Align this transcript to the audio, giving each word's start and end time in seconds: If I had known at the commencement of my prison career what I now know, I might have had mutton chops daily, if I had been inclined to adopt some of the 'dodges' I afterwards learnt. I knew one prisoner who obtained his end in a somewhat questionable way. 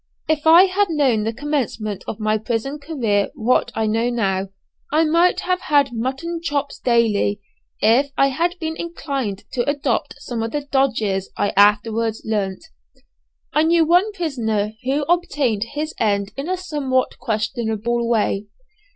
If 0.27 0.47
I 0.47 0.63
had 0.63 0.89
known 0.89 1.19
at 1.19 1.25
the 1.35 1.39
commencement 1.41 2.03
of 2.07 2.19
my 2.19 2.39
prison 2.39 2.79
career 2.79 3.29
what 3.35 3.71
I 3.75 3.85
now 3.85 4.09
know, 4.09 4.47
I 4.91 5.03
might 5.03 5.41
have 5.41 5.61
had 5.61 5.93
mutton 5.93 6.41
chops 6.41 6.79
daily, 6.79 7.39
if 7.81 8.09
I 8.17 8.29
had 8.29 8.57
been 8.59 8.75
inclined 8.77 9.43
to 9.51 9.69
adopt 9.69 10.15
some 10.17 10.41
of 10.41 10.53
the 10.53 10.61
'dodges' 10.61 11.29
I 11.37 11.49
afterwards 11.55 12.23
learnt. 12.25 12.65
I 13.53 13.61
knew 13.61 13.85
one 13.85 14.11
prisoner 14.13 14.71
who 14.83 15.03
obtained 15.03 15.65
his 15.75 15.93
end 15.99 16.31
in 16.35 16.49
a 16.49 16.57
somewhat 16.57 17.19
questionable 17.19 18.09
way. 18.09 18.47